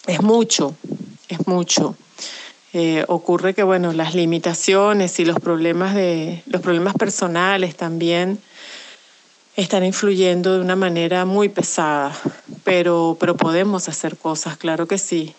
[0.08, 0.76] es mucho,
[1.30, 1.96] es mucho.
[2.78, 8.38] Eh, ocurre que bueno, las limitaciones y los problemas de los problemas personales también
[9.56, 12.12] están influyendo de una manera muy pesada,
[12.66, 15.34] pero, pero podemos hacer cosas, claro que sí.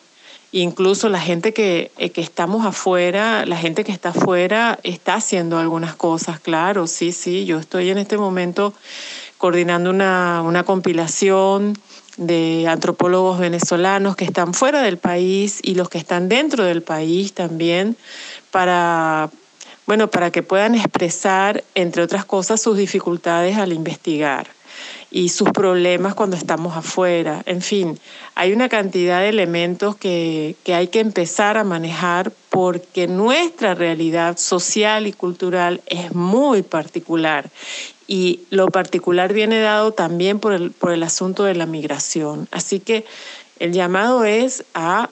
[0.50, 5.58] Incluso la gente que, eh, que estamos afuera, la gente que está afuera está haciendo
[5.58, 7.44] algunas cosas, claro, sí, sí.
[7.44, 8.72] Yo estoy en este momento
[9.36, 11.76] coordinando una, una compilación
[12.16, 17.32] de antropólogos venezolanos que están fuera del país y los que están dentro del país
[17.32, 17.96] también
[18.50, 19.30] para
[19.86, 24.48] bueno, para que puedan expresar entre otras cosas sus dificultades al investigar
[25.12, 27.42] y sus problemas cuando estamos afuera.
[27.46, 27.98] En fin,
[28.34, 34.36] hay una cantidad de elementos que, que, hay que empezar a manejar porque nuestra realidad
[34.36, 37.48] social y cultural es muy particular
[38.06, 42.48] y lo particular viene dado también por el, por el asunto de la migración.
[42.50, 43.04] Así que
[43.58, 45.10] el llamado es a,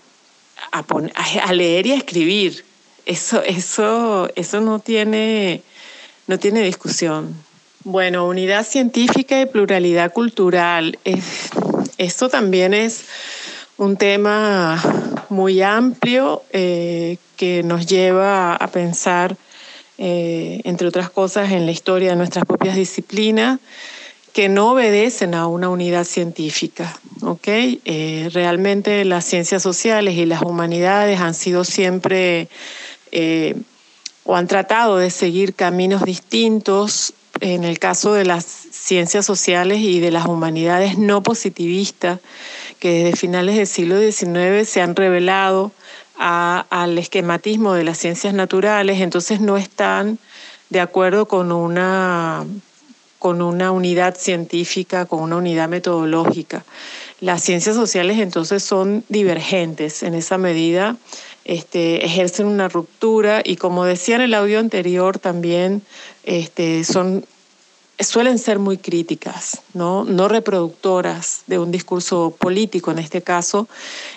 [0.70, 2.64] a, leer y a escribir.
[3.06, 5.62] Eso, eso, eso no, tiene,
[6.26, 7.34] no tiene discusión.
[7.82, 10.98] Bueno, unidad científica y pluralidad cultural.
[11.98, 13.04] esto también es
[13.76, 14.80] un tema
[15.28, 19.36] muy amplio eh, que nos lleva a pensar
[19.98, 23.60] eh, entre otras cosas, en la historia de nuestras propias disciplinas,
[24.32, 26.98] que no obedecen a una unidad científica.
[27.22, 27.80] ¿okay?
[27.84, 32.48] Eh, realmente las ciencias sociales y las humanidades han sido siempre
[33.12, 33.54] eh,
[34.24, 37.14] o han tratado de seguir caminos distintos.
[37.40, 42.18] En el caso de las ciencias sociales y de las humanidades no positivistas,
[42.80, 45.72] que desde finales del siglo XIX se han revelado
[46.18, 50.18] al esquematismo de las ciencias naturales, entonces no están
[50.70, 52.44] de acuerdo con una,
[53.18, 56.64] con una unidad científica, con una unidad metodológica.
[57.20, 60.96] Las ciencias sociales entonces son divergentes en esa medida,
[61.44, 65.82] este, ejercen una ruptura y como decía en el audio anterior también
[66.24, 67.26] este, son
[68.00, 70.04] suelen ser muy críticas, ¿no?
[70.04, 73.68] no reproductoras de un discurso político en este caso,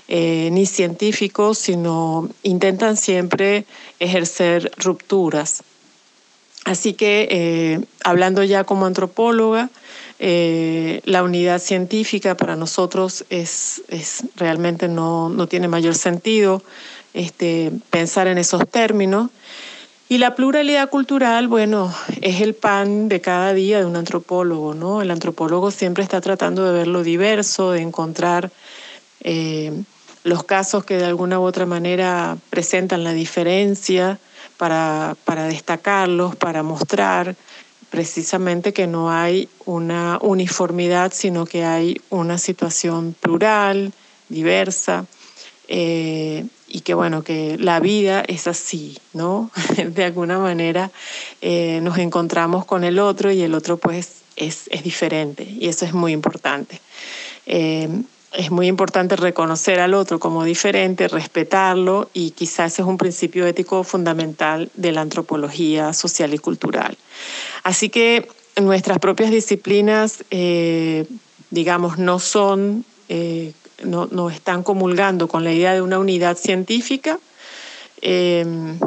[0.07, 3.65] eh, ni científico, sino intentan siempre
[3.99, 5.63] ejercer rupturas.
[6.65, 9.69] Así que, eh, hablando ya como antropóloga,
[10.19, 16.63] eh, la unidad científica para nosotros es, es realmente no, no, tiene mayor sentido
[17.13, 19.29] este, pensar en esos términos.
[20.09, 25.01] Y la pluralidad cultural, bueno, es el pan de cada día de un antropólogo, ¿no?
[25.01, 28.49] El antropólogo siempre está tratando de ver lo diverso, de encontrar
[29.21, 29.73] eh,
[30.23, 34.17] los casos que de alguna u otra manera presentan la diferencia
[34.55, 37.35] para, para destacarlos, para mostrar
[37.89, 43.91] precisamente que no hay una uniformidad, sino que hay una situación plural,
[44.29, 45.05] diversa.
[45.67, 49.51] Eh, y que bueno, que la vida es así, ¿no?
[49.77, 50.91] De alguna manera
[51.41, 55.85] eh, nos encontramos con el otro y el otro pues es, es diferente y eso
[55.85, 56.81] es muy importante.
[57.45, 57.87] Eh,
[58.33, 63.47] es muy importante reconocer al otro como diferente, respetarlo y quizás ese es un principio
[63.47, 66.97] ético fundamental de la antropología social y cultural.
[67.63, 68.27] Así que
[68.61, 71.05] nuestras propias disciplinas, eh,
[71.49, 72.85] digamos, no son
[73.83, 77.19] no, están comulgando con la idea de una unidad científica.
[78.01, 78.79] Em,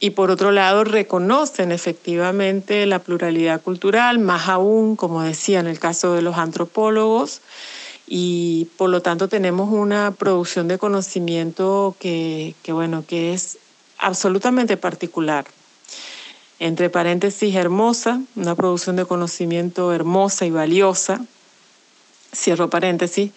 [0.00, 5.78] y por otro lado reconocen efectivamente la pluralidad cultural, más aún, como decía en el
[5.78, 7.40] caso de los antropólogos,
[8.06, 13.58] y por lo tanto tenemos una producción de conocimiento que, que bueno, que es
[13.98, 15.46] absolutamente particular.
[16.60, 21.20] Entre paréntesis, hermosa, una producción de conocimiento hermosa y valiosa,
[22.34, 23.30] cierro paréntesis,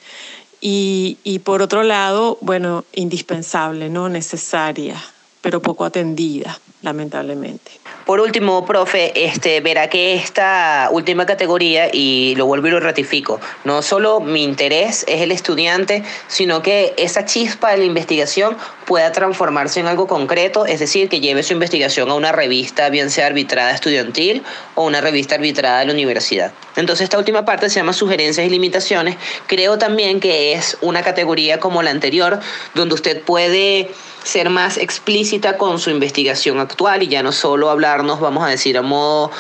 [0.62, 4.08] y, y por otro lado, bueno, indispensable, ¿no?
[4.08, 5.02] Necesaria,
[5.42, 7.72] pero poco atendida, lamentablemente.
[8.06, 13.40] Por último, profe, este, verá que esta última categoría, y lo vuelvo y lo ratifico,
[13.64, 19.12] no solo mi interés es el estudiante, sino que esa chispa de la investigación pueda
[19.12, 23.28] transformarse en algo concreto, es decir, que lleve su investigación a una revista, bien sea
[23.28, 24.44] arbitrada estudiantil
[24.76, 26.52] o una revista arbitrada de la universidad.
[26.76, 29.16] Entonces, esta última parte se llama sugerencias y limitaciones.
[29.48, 32.40] Creo también que es una categoría como la anterior,
[32.74, 33.92] donde usted puede
[34.24, 38.78] ser más explícita con su investigación actual y ya no solo hablarnos, vamos a decir,
[38.78, 39.32] a modo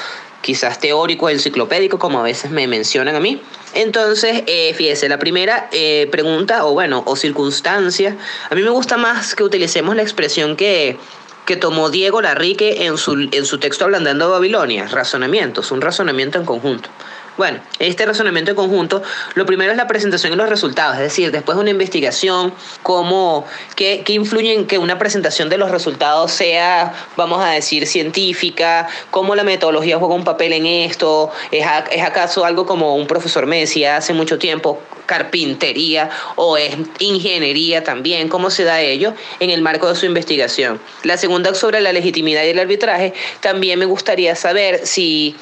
[0.41, 3.41] quizás teórico, enciclopédico, como a veces me mencionan a mí.
[3.73, 8.17] Entonces, eh, fíjese, la primera eh, pregunta, o bueno, o circunstancia,
[8.49, 10.97] a mí me gusta más que utilicemos la expresión que,
[11.45, 16.45] que tomó Diego Larrique en su, en su texto Ablandando Babilonia, razonamientos, un razonamiento en
[16.45, 16.89] conjunto.
[17.37, 19.01] Bueno, este razonamiento en conjunto,
[19.35, 22.53] lo primero es la presentación y los resultados, es decir, después de una investigación,
[22.83, 28.89] cómo, qué influye en que una presentación de los resultados sea, vamos a decir, científica,
[29.11, 33.45] cómo la metodología juega un papel en esto, es, es acaso algo como un profesor
[33.45, 39.49] me decía hace mucho tiempo, carpintería o es ingeniería también, cómo se da ello en
[39.49, 40.79] el marco de su investigación.
[41.03, 45.35] La segunda sobre la legitimidad y el arbitraje, también me gustaría saber si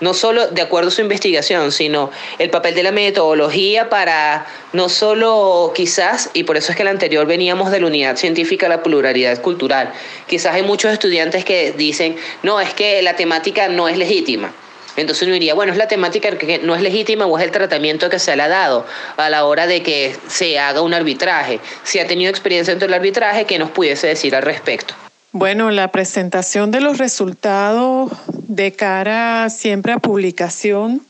[0.00, 4.88] no solo de acuerdo a su investigación, sino el papel de la metodología para no
[4.88, 8.82] solo quizás, y por eso es que el anterior veníamos de la unidad científica, la
[8.82, 9.92] pluralidad cultural,
[10.26, 14.52] quizás hay muchos estudiantes que dicen, no, es que la temática no es legítima.
[14.96, 18.08] Entonces uno diría, bueno, es la temática que no es legítima o es el tratamiento
[18.08, 18.86] que se le ha dado
[19.16, 21.58] a la hora de que se haga un arbitraje.
[21.82, 24.94] Si ha tenido experiencia dentro del arbitraje, ¿qué nos pudiese decir al respecto?
[25.36, 28.12] Bueno, la presentación de los resultados
[28.46, 31.04] de cara siempre a publicación,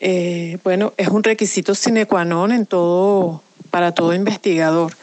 [0.00, 4.96] eh, bueno, es un requisito sine qua non en todo, para todo investigador.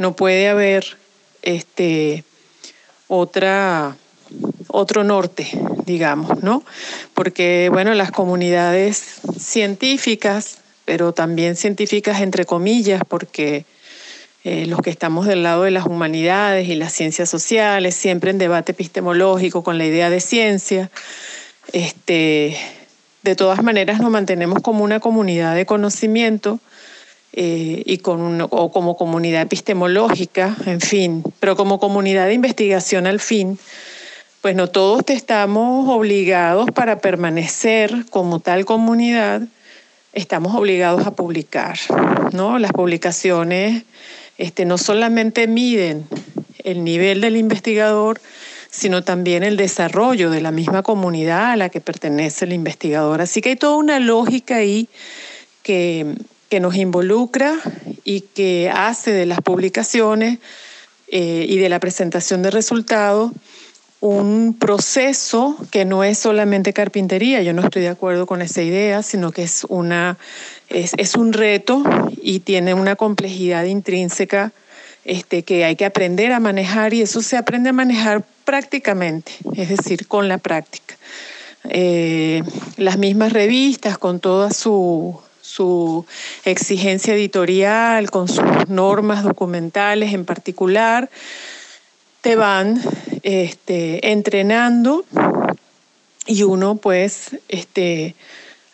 [0.00, 0.96] No puede haber
[1.42, 2.24] este,
[3.06, 3.98] otra,
[4.68, 5.52] otro norte,
[5.84, 6.64] digamos, ¿no?
[7.12, 10.56] Porque, bueno, las comunidades científicas,
[10.86, 13.66] pero también científicas entre comillas, porque
[14.44, 18.36] eh, los que estamos del lado de las humanidades y las ciencias sociales, siempre en
[18.36, 20.90] debate epistemológico con la idea de ciencia.
[21.72, 22.54] Este,
[23.22, 26.60] de todas maneras nos mantenemos como una comunidad de conocimiento
[27.32, 33.20] eh, y con o como comunidad epistemológica, en fin, pero como comunidad de investigación al
[33.20, 33.58] fin,
[34.42, 39.40] pues no todos estamos obligados para permanecer como tal comunidad,
[40.12, 41.78] estamos obligados a publicar,
[42.32, 42.58] ¿no?
[42.58, 43.84] Las publicaciones
[44.38, 46.06] este, no solamente miden
[46.62, 48.20] el nivel del investigador,
[48.70, 53.20] sino también el desarrollo de la misma comunidad a la que pertenece el investigador.
[53.20, 54.88] Así que hay toda una lógica ahí
[55.62, 56.14] que,
[56.48, 57.54] que nos involucra
[58.02, 60.38] y que hace de las publicaciones
[61.08, 63.30] eh, y de la presentación de resultados
[64.04, 69.02] un proceso que no es solamente carpintería, yo no estoy de acuerdo con esa idea,
[69.02, 70.18] sino que es una
[70.68, 71.82] es, un reto
[72.22, 74.52] y tiene una complejidad intrínseca
[75.04, 79.68] este, que hay que aprender a manejar y eso se aprende a manejar prácticamente, es
[79.68, 80.96] decir, con la práctica.
[81.70, 82.42] Eh,
[82.76, 86.04] las mismas revistas con toda su, su
[86.44, 91.08] exigencia editorial, con sus normas documentales en particular,
[92.20, 92.80] te van
[93.22, 95.04] este, entrenando
[96.26, 98.14] y uno pues este,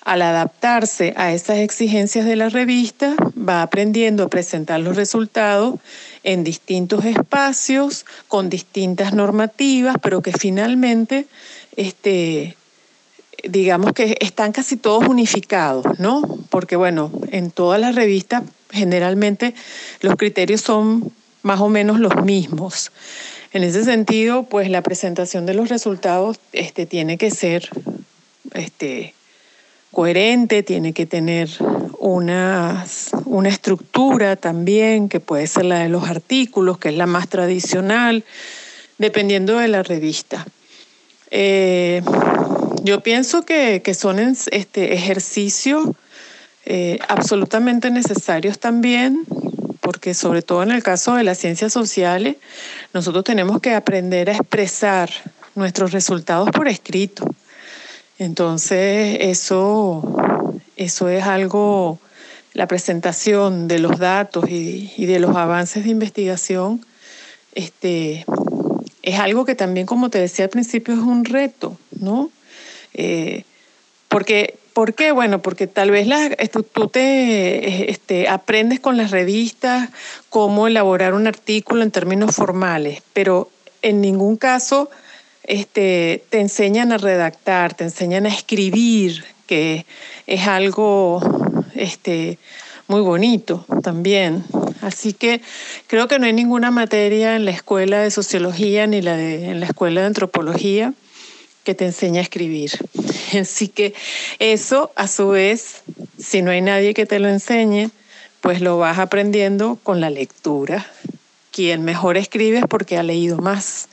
[0.02, 5.78] al adaptarse a esas exigencias de la revista, va aprendiendo a presentar los resultados
[6.22, 11.26] en distintos espacios, con distintas normativas, pero que finalmente,
[11.76, 12.56] este,
[13.44, 16.22] digamos que están casi todos unificados, ¿no?
[16.50, 19.54] Porque bueno, en todas las revistas generalmente
[20.00, 22.92] los criterios son más o menos los mismos.
[23.52, 27.68] En ese sentido, pues la presentación de los resultados este, tiene que ser
[28.54, 29.14] este,
[29.92, 31.48] coherente, tiene que tener
[31.98, 32.86] una,
[33.24, 38.24] una estructura también, que puede ser la de los artículos, que es la más tradicional,
[38.98, 40.46] dependiendo de la revista.
[41.30, 42.02] Eh,
[42.82, 45.88] yo pienso que, son este, ejercicios
[46.64, 49.24] eh, absolutamente necesarios también,
[49.80, 52.36] porque sobre todo en el caso de las ciencias sociales,
[52.92, 55.10] nosotros tenemos que aprender a expresar
[55.54, 57.24] nuestros resultados por escrito.
[58.20, 60.02] Entonces, eso,
[60.76, 61.98] eso es algo,
[62.52, 66.84] la presentación de los datos y, de los avances de investigación,
[67.54, 68.26] este,
[69.00, 72.30] es algo que también, como te decía al principio, es un reto, ¿no?
[72.92, 73.44] Eh,
[74.08, 75.12] porque, ¿Por qué?
[75.12, 76.06] Bueno, porque tal vez
[76.74, 79.88] tú, te este, aprendes con las revistas
[80.28, 83.50] cómo elaborar un artículo en términos formales, pero
[83.80, 84.90] en ningún caso
[85.50, 89.84] este, te enseñan a redactar, te enseñan a escribir, que
[90.28, 91.20] es algo
[91.74, 92.38] este,
[92.86, 94.44] muy bonito también.
[94.80, 95.40] Así que
[95.88, 99.58] creo que no hay ninguna materia en la escuela de sociología ni la de, en
[99.58, 100.94] la escuela de antropología
[101.64, 102.70] que te enseñe a escribir.
[103.40, 103.92] Así que
[104.38, 105.82] eso, a su vez,
[106.16, 107.90] si no hay nadie que te lo enseñe,
[108.40, 110.86] pues lo vas aprendiendo con la lectura.
[111.50, 113.88] Quien mejor escribe es porque ha leído más.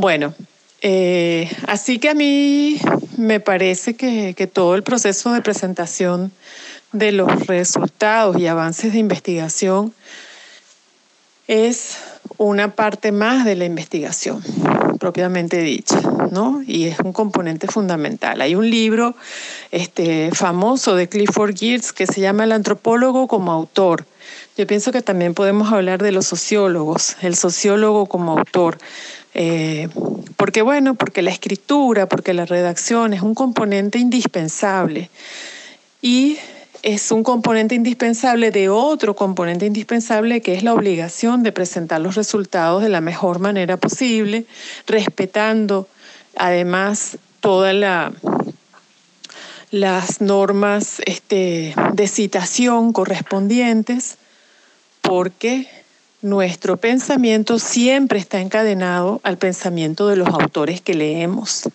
[0.00, 0.32] Bueno,
[0.80, 2.80] eh, así que a mí
[3.18, 6.32] me parece que, que todo el proceso de presentación
[6.92, 9.92] de los resultados y avances de investigación
[11.48, 11.98] es
[12.38, 14.42] una parte más de la investigación
[14.98, 16.62] propiamente dicha, ¿no?
[16.66, 18.40] Y es un componente fundamental.
[18.40, 19.16] Hay un libro
[19.72, 24.04] este, famoso de Clifford Geertz que se llama El antropólogo como autor.
[24.56, 28.78] Yo pienso que también podemos hablar de los sociólogos, el sociólogo como autor.
[29.34, 29.88] Eh,
[30.36, 35.10] porque bueno, porque la escritura, porque la redacción es un componente indispensable.
[36.02, 36.38] Y
[36.82, 42.14] es un componente indispensable de otro componente indispensable que es la obligación de presentar los
[42.14, 44.46] resultados de la mejor manera posible,
[44.86, 45.88] respetando
[46.36, 47.74] además todas
[49.70, 54.16] las normas este, de citación correspondientes,
[55.02, 55.68] porque
[56.22, 61.68] nuestro pensamiento siempre está encadenado al pensamiento de los autores que leemos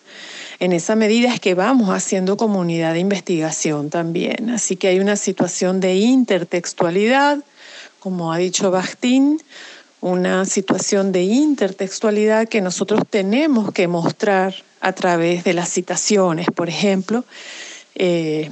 [0.58, 4.50] en esa medida es que vamos haciendo comunidad de investigación también.
[4.50, 7.38] Así que hay una situación de intertextualidad,
[8.00, 9.42] como ha dicho Bakhtin,
[10.00, 16.68] una situación de intertextualidad que nosotros tenemos que mostrar a través de las citaciones, por
[16.68, 17.24] ejemplo,
[17.94, 18.50] eh,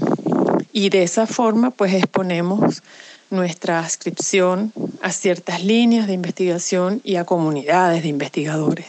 [0.73, 2.83] y de esa forma pues exponemos
[3.35, 4.73] nuestra ascripción
[5.03, 8.87] a ciertas líneas de investigación y a comunidades de investigadores.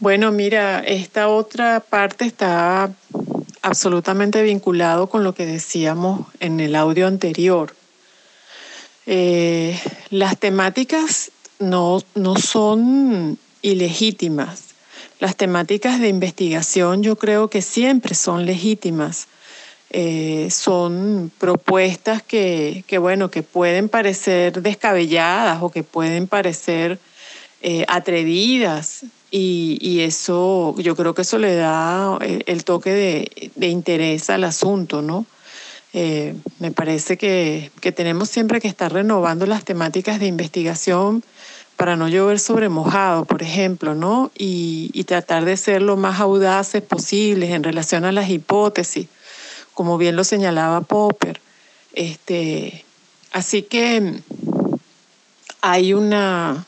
[0.00, 2.92] Bueno, mira, esta otra parte está
[3.62, 7.74] absolutamente vinculado con lo que decíamos en el audio anterior.
[9.06, 9.78] Eh,
[10.10, 14.74] las temáticas no, no son ilegítimas.
[15.20, 19.28] Las temáticas de investigación yo creo que siempre son legítimas.
[19.96, 26.98] Eh, son propuestas que, bueno, que pueden parecer descabelladas o que pueden parecer
[27.62, 34.30] eh, atrevidas, y, eso, yo creo que eso le da eh, el toque de, interés
[34.30, 35.26] al asunto, ¿no?
[35.92, 41.22] Me parece que, tenemos siempre que estar renovando las temáticas de investigación
[41.76, 44.32] para no llover sobre mojado, por ejemplo, ¿no?
[44.36, 49.06] Y, tratar de ser lo más audaces posibles en relación a las hipótesis,
[49.74, 51.40] como bien lo señalaba Popper.
[51.92, 52.84] Este,
[53.32, 54.20] así que
[55.60, 56.66] hay una,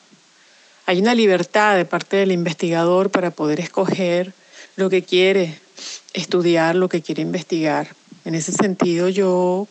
[0.86, 4.32] hay una libertad de parte del investigador para poder escoger
[4.76, 5.58] lo que quiere
[6.12, 7.88] estudiar, lo que quiere investigar.
[8.24, 9.68] En ese sentido, yo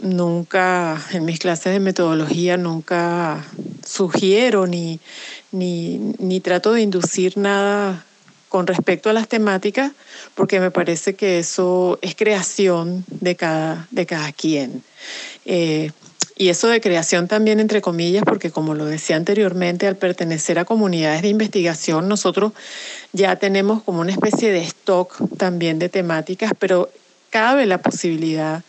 [0.00, 3.44] nunca, en mis clases de metodología, nunca
[3.86, 5.00] sugiero ni,
[5.52, 8.04] ni, trato de inducir nada
[8.48, 9.92] con respecto a las temáticas,
[10.38, 14.84] porque me parece que eso es creación de cada, de cada quien.
[15.44, 15.90] Eh,
[16.36, 20.64] y eso de creación también entre comillas, porque como lo decía anteriormente, al pertenecer a
[20.64, 22.52] comunidades de investigación, nosotros
[23.12, 26.88] ya tenemos como una especie de stock también de temáticas, pero
[27.30, 28.62] cabe la posibilidad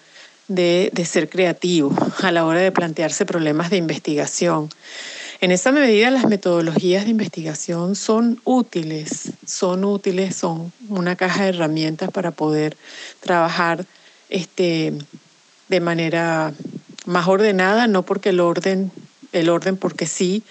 [0.47, 1.93] de, ser creativo
[2.23, 4.69] a la hora de plantearse problemas de investigación.
[5.41, 11.49] En esa medida las metodologías de investigación son útiles, son útiles, son una caja de
[11.49, 12.75] herramientas para poder
[13.21, 13.85] trabajar
[14.29, 14.93] este,
[15.69, 16.53] de manera
[17.05, 18.91] más ordenada, no porque el orden,
[19.31, 20.43] el orden porque sí,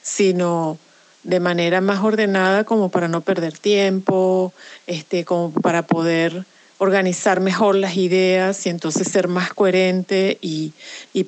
[0.00, 0.78] sino
[1.24, 4.52] de manera más ordenada como para no perder tiempo,
[4.86, 6.44] este, como para poder
[6.78, 10.72] organizar mejor las ideas y entonces ser más coherente y,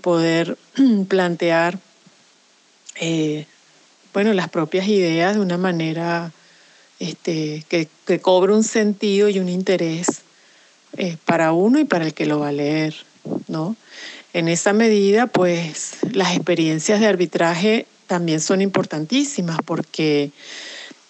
[0.02, 0.56] poder
[1.08, 1.80] plantear
[3.00, 3.46] eh,
[4.12, 6.32] bueno, las propias ideas de una manera
[6.98, 10.22] este, que, que cobre un sentido y un interés
[10.96, 12.94] eh, para uno y para el que lo va a leer.
[13.46, 13.76] ¿no?
[14.32, 20.30] En esa medida, pues las experiencias de arbitraje también son importantísimas porque,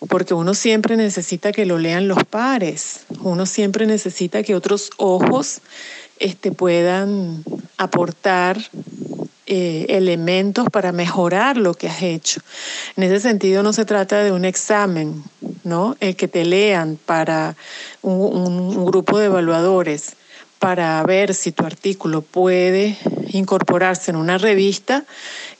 [0.09, 5.61] porque uno siempre necesita que lo lean los pares, uno siempre necesita que otros ojos
[6.19, 7.45] este, puedan
[7.77, 8.59] aportar
[9.51, 12.41] eh, elementos para mejorar lo que has hecho.
[12.97, 15.25] En ese sentido no se trata de un examen,
[15.65, 15.97] ¿no?
[16.01, 17.57] El que te lean para
[18.03, 20.17] un grupo de evaluadores
[20.59, 22.97] para ver si tu artículo puede
[23.31, 25.05] incorporarse en una revista,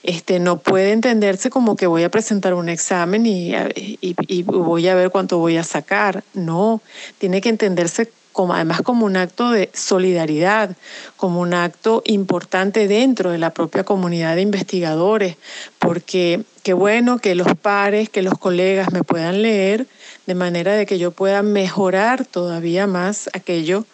[0.03, 3.53] este, no puede entenderse como que voy a presentar un examen y,
[4.01, 6.25] y, voy a ver cuánto voy a sacar.
[6.35, 6.81] No,
[7.19, 10.77] tiene que entenderse como, además como un acto de solidaridad,
[11.17, 15.35] como un acto importante dentro de la propia comunidad de investigadores,
[15.81, 19.89] porque qué bueno que los pares, que los colegas me puedan leer
[20.29, 23.85] de manera de que yo pueda mejorar todavía más aquello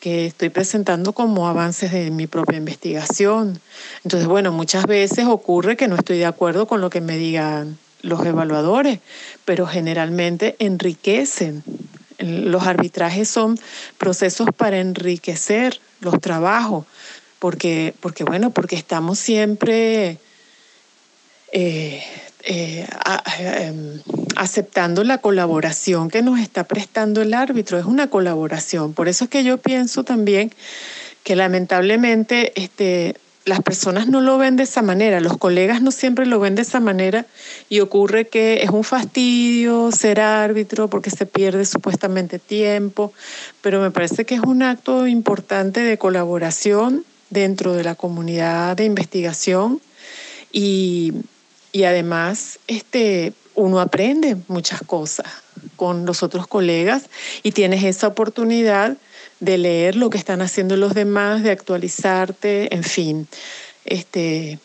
[0.00, 3.60] que estoy presentando como avances de mi propia investigación.
[4.04, 7.76] Entonces, bueno, muchas veces ocurre que no estoy de acuerdo con lo que me digan
[8.00, 9.00] los evaluadores,
[9.44, 11.62] pero generalmente enriquecen.
[12.22, 13.58] Los arbitrajes son
[13.98, 16.86] procesos para enriquecer los trabajos,
[17.38, 20.18] porque, porque bueno, porque estamos siempre
[21.52, 22.02] eh,
[22.44, 22.86] eh,
[23.38, 24.00] em,
[24.36, 27.78] aceptando la colaboración que nos está prestando el árbitro.
[27.78, 28.94] Es una colaboración.
[28.94, 30.52] Por eso es que yo pienso también
[31.22, 36.26] que lamentablemente este, las personas no lo ven de esa manera, los colegas no siempre
[36.26, 37.26] lo ven de esa manera
[37.68, 43.12] y ocurre que es un fastidio ser árbitro porque se pierde supuestamente tiempo,
[43.60, 48.84] pero me parece que es un acto importante de colaboración dentro de la comunidad de
[48.84, 49.80] investigación
[50.52, 51.12] y,
[51.72, 55.26] y además este, uno aprende muchas cosas
[55.76, 57.04] con los otros colegas
[57.42, 58.96] y tienes esa oportunidad
[59.42, 63.26] de leer lo que están haciendo los demás, de actualizarte, en fin.
[63.84, 64.60] Este,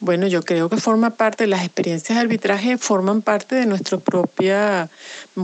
[0.00, 4.88] bueno, yo creo que forma parte, las experiencias de arbitraje forman parte de nuestro propia,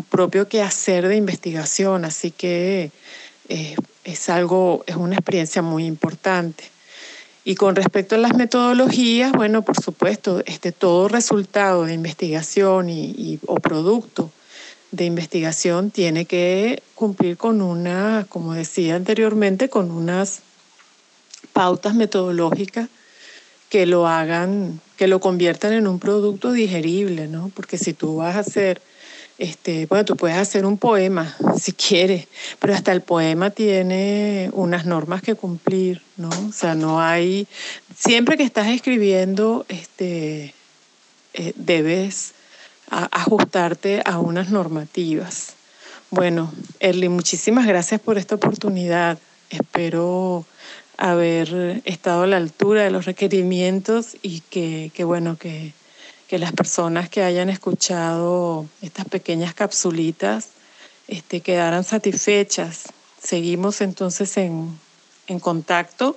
[0.08, 2.90] propio quehacer de investigación, así que
[3.50, 6.64] eh, es algo, es una experiencia muy importante.
[7.44, 13.38] Y con respecto a las metodologías, bueno, por supuesto, este, todo resultado de investigación y,
[13.46, 14.30] o producto
[14.92, 20.42] de investigación tiene que cumplir con una, como decía anteriormente, con unas
[21.52, 22.88] pautas metodológicas
[23.68, 27.50] que lo hagan, que lo conviertan en un producto digerible, ¿no?
[27.54, 28.80] Porque si tú vas a hacer
[29.38, 32.28] este, bueno, tú puedes hacer un poema si quieres,
[32.60, 36.28] pero hasta el poema tiene unas normas que cumplir, ¿no?
[36.28, 37.48] O sea, no hay,
[37.96, 40.54] siempre que estás escribiendo, este,
[41.34, 42.34] eh, debes
[42.92, 45.54] ajustarte a unas normativas.
[46.10, 49.18] Bueno, Erly, muchísimas gracias por esta oportunidad.
[49.50, 50.44] Espero
[50.98, 55.72] haber estado a la altura de los requerimientos y que, que bueno, que
[56.32, 60.48] que las personas que hayan escuchado estas pequeñas capsulitas
[61.06, 62.84] este, quedaran satisfechas.
[63.22, 64.78] Seguimos entonces en,
[65.26, 66.16] en contacto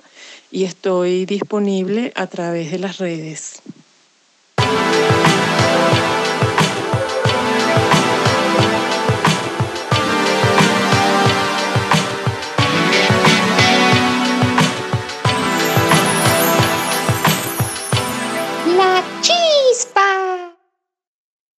[0.50, 3.60] y estoy disponible a través de las redes.